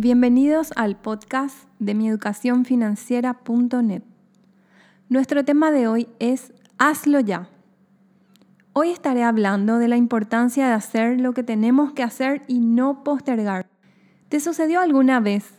Bienvenidos 0.00 0.70
al 0.76 0.96
podcast 0.96 1.66
de 1.80 1.92
mieducacionfinanciera.net. 1.92 4.04
Nuestro 5.08 5.44
tema 5.44 5.72
de 5.72 5.88
hoy 5.88 6.06
es 6.20 6.52
Hazlo 6.78 7.18
ya. 7.18 7.48
Hoy 8.74 8.90
estaré 8.90 9.24
hablando 9.24 9.78
de 9.78 9.88
la 9.88 9.96
importancia 9.96 10.68
de 10.68 10.74
hacer 10.74 11.20
lo 11.20 11.34
que 11.34 11.42
tenemos 11.42 11.94
que 11.94 12.04
hacer 12.04 12.44
y 12.46 12.60
no 12.60 13.02
postergar. 13.02 13.66
¿Te 14.28 14.38
sucedió 14.38 14.80
alguna 14.80 15.18
vez 15.18 15.58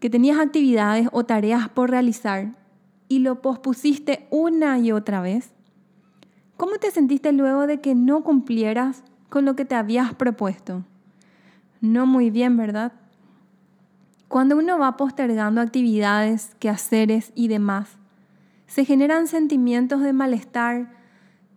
que 0.00 0.08
tenías 0.08 0.38
actividades 0.38 1.10
o 1.12 1.26
tareas 1.26 1.68
por 1.68 1.90
realizar 1.90 2.54
y 3.06 3.18
lo 3.18 3.42
pospusiste 3.42 4.28
una 4.30 4.78
y 4.78 4.92
otra 4.92 5.20
vez? 5.20 5.52
¿Cómo 6.56 6.78
te 6.78 6.90
sentiste 6.90 7.32
luego 7.32 7.66
de 7.66 7.82
que 7.82 7.94
no 7.94 8.24
cumplieras 8.24 9.04
con 9.28 9.44
lo 9.44 9.56
que 9.56 9.66
te 9.66 9.74
habías 9.74 10.14
propuesto? 10.14 10.86
No 11.82 12.06
muy 12.06 12.30
bien, 12.30 12.56
¿verdad? 12.56 12.94
Cuando 14.28 14.58
uno 14.58 14.78
va 14.78 14.98
postergando 14.98 15.62
actividades, 15.62 16.54
quehaceres 16.58 17.32
y 17.34 17.48
demás, 17.48 17.96
se 18.66 18.84
generan 18.84 19.26
sentimientos 19.26 20.02
de 20.02 20.12
malestar, 20.12 20.90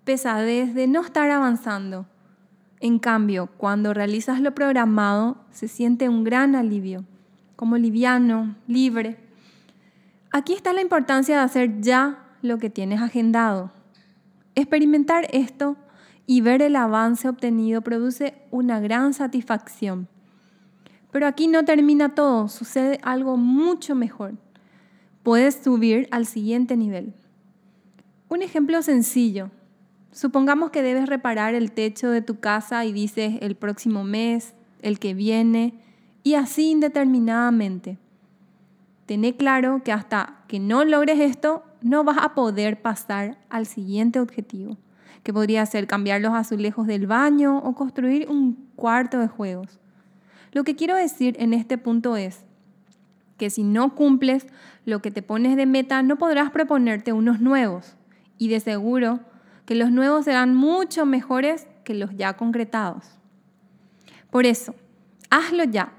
pesadez, 0.06 0.74
de 0.74 0.88
no 0.88 1.02
estar 1.02 1.30
avanzando. 1.30 2.06
En 2.80 2.98
cambio, 2.98 3.50
cuando 3.58 3.94
realizas 3.94 4.40
lo 4.40 4.56
programado, 4.56 5.38
se 5.52 5.68
siente 5.68 6.08
un 6.08 6.24
gran 6.24 6.56
alivio, 6.56 7.04
como 7.58 7.78
liviano, 7.78 8.56
libre. 8.68 9.18
Aquí 10.32 10.54
está 10.54 10.72
la 10.72 10.82
importancia 10.82 11.36
de 11.36 11.44
hacer 11.44 11.82
ya 11.82 12.24
lo 12.42 12.58
que 12.58 12.70
tienes 12.70 13.02
agendado. 13.02 13.72
Experimentar 14.56 15.28
esto 15.34 15.76
y 16.26 16.40
ver 16.40 16.62
el 16.62 16.78
avance 16.78 17.28
obtenido 17.28 17.82
produce 17.82 18.34
una 18.50 18.80
gran 18.80 19.14
satisfacción. 19.14 20.08
Pero 21.12 21.28
aquí 21.28 21.48
no 21.48 21.66
termina 21.66 22.16
todo, 22.16 22.48
sucede 22.48 23.00
algo 23.04 23.38
mucho 23.38 23.96
mejor. 23.96 24.34
Puedes 25.24 25.56
subir 25.56 26.08
al 26.12 26.26
siguiente 26.26 26.78
nivel. 26.78 27.14
Un 28.30 28.42
ejemplo 28.42 28.82
sencillo. 28.82 29.52
Supongamos 30.12 30.72
que 30.72 30.82
debes 30.82 31.08
reparar 31.08 31.54
el 31.54 31.72
techo 31.72 32.10
de 32.10 32.22
tu 32.22 32.40
casa 32.40 32.86
y 32.86 32.94
dices 32.94 33.36
el 33.42 33.56
próximo 33.56 34.04
mes, 34.04 34.54
el 34.82 35.00
que 35.00 35.14
viene, 35.14 35.76
y 36.24 36.36
así 36.36 36.72
indeterminadamente. 36.72 37.98
Tené 39.06 39.36
claro 39.36 39.82
que 39.84 39.92
hasta 39.92 40.44
que 40.48 40.60
no 40.60 40.86
logres 40.86 41.20
esto, 41.20 41.64
no 41.82 42.04
vas 42.04 42.18
a 42.22 42.34
poder 42.36 42.82
pasar 42.82 43.38
al 43.50 43.66
siguiente 43.66 44.20
objetivo, 44.20 44.78
que 45.24 45.34
podría 45.34 45.66
ser 45.66 45.88
cambiar 45.88 46.22
los 46.22 46.34
azulejos 46.34 46.88
del 46.88 47.08
baño 47.08 47.58
o 47.58 47.76
construir 47.76 48.30
un 48.30 48.70
cuarto 48.76 49.20
de 49.20 49.28
juegos. 49.28 49.80
Lo 50.52 50.64
que 50.64 50.76
quiero 50.76 50.96
decir 50.96 51.36
en 51.40 51.54
este 51.54 51.78
punto 51.78 52.18
es 52.18 52.44
que 53.38 53.50
si 53.50 53.64
no 53.64 53.96
cumples 53.96 54.46
lo 54.86 55.02
que 55.02 55.12
te 55.12 55.22
pones 55.22 55.56
de 55.56 55.66
meta, 55.66 56.04
no 56.04 56.18
podrás 56.18 56.52
proponerte 56.52 57.14
unos 57.14 57.40
nuevos. 57.40 57.96
Y 58.38 58.50
de 58.50 58.60
seguro 58.60 59.22
que 59.66 59.76
los 59.76 59.92
nuevos 59.92 60.26
serán 60.26 60.56
mucho 60.56 61.06
mejores 61.06 61.68
que 61.84 61.94
los 61.94 62.16
ya 62.16 62.34
concretados. 62.34 63.18
Por 64.30 64.46
eso, 64.46 64.76
hazlo 65.30 65.64
ya. 65.64 65.94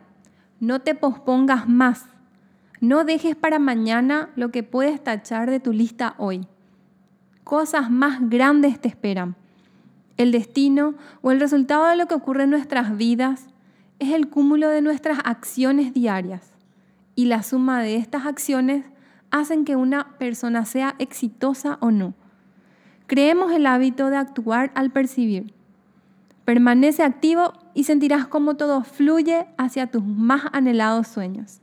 No 0.61 0.81
te 0.81 0.95
pospongas 0.95 1.69
más. 1.69 2.07
No 2.81 3.05
dejes 3.05 3.37
para 3.37 3.59
mañana 3.59 4.31
lo 4.37 4.51
que 4.51 4.63
puedes 4.63 5.03
tachar 5.03 5.51
de 5.51 5.61
tu 5.61 5.73
lista 5.73 6.15
hoy. 6.19 6.47
Cosas 7.45 7.91
más 7.91 8.29
grandes 8.29 8.81
te 8.81 8.89
esperan. 8.89 9.37
El 10.17 10.31
destino 10.31 10.95
o 11.23 11.31
el 11.31 11.41
resultado 11.41 11.87
de 11.87 11.97
lo 11.97 12.07
que 12.07 12.15
ocurre 12.15 12.45
en 12.45 12.51
nuestras 12.51 12.97
vidas 12.97 13.47
es 14.03 14.11
el 14.11 14.29
cúmulo 14.29 14.69
de 14.69 14.83
nuestras 14.83 15.21
acciones 15.23 15.95
diarias 15.95 16.51
y 17.15 17.27
la 17.27 17.45
suma 17.45 17.81
de 17.83 17.95
estas 17.95 18.27
acciones 18.27 18.85
hacen 19.31 19.65
que 19.65 19.77
una 19.77 20.19
persona 20.19 20.65
sea 20.65 20.97
exitosa 20.99 21.79
o 21.81 21.93
no. 21.93 22.13
Creemos 23.07 23.53
el 23.53 23.65
hábito 23.65 24.11
de 24.11 24.17
actuar 24.17 24.73
al 24.75 24.91
percibir. 24.91 25.55
Permanece 26.45 27.05
activo 27.05 27.53
y 27.75 27.85
sentirás 27.85 28.27
cómo 28.27 28.57
todo 28.57 28.83
fluye 28.83 29.47
hacia 29.57 29.87
tus 29.87 30.05
más 30.05 30.47
anhelados 30.53 31.07
sueños. 31.07 31.61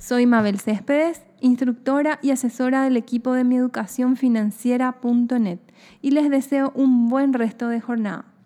Soy 0.00 0.26
Mabel 0.26 0.58
Céspedes 0.58 1.27
instructora 1.40 2.18
y 2.22 2.30
asesora 2.30 2.82
del 2.82 2.96
equipo 2.96 3.32
de 3.32 3.44
mi 3.44 3.56
educación 3.56 4.16
financiera.net 4.16 5.60
y 6.02 6.10
les 6.10 6.30
deseo 6.30 6.72
un 6.74 7.08
buen 7.08 7.32
resto 7.32 7.68
de 7.68 7.80
jornada. 7.80 8.37